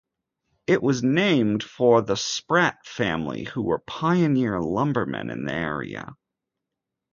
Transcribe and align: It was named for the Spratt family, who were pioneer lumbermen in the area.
It 0.65 0.81
was 0.81 1.03
named 1.03 1.61
for 1.61 2.01
the 2.01 2.15
Spratt 2.17 2.87
family, 2.87 3.43
who 3.43 3.61
were 3.61 3.77
pioneer 3.85 4.59
lumbermen 4.59 5.29
in 5.29 5.45
the 5.45 5.53
area. 5.53 6.15